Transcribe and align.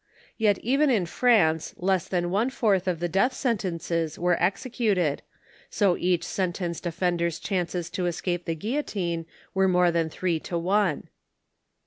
Yet 0.35 0.57
even 0.63 0.89
in 0.89 1.05
France 1.05 1.75
less 1.77 2.07
than 2.07 2.31
one 2.31 2.49
fourth 2.49 2.87
of 2.87 2.99
the 2.99 3.07
death 3.07 3.33
sentences 3.33 4.17
were 4.17 4.35
executed, 4.41 5.21
so 5.69 5.95
each 5.95 6.23
sentenced 6.23 6.87
offender's 6.87 7.37
chances 7.37 7.87
to 7.91 8.07
escape 8.07 8.45
the 8.45 8.55
guillotine 8.55 9.27
were 9.53 9.67
more 9.67 9.91
than 9.91 10.09
three 10.09 10.39
to 10.39 10.57
one. 10.57 11.09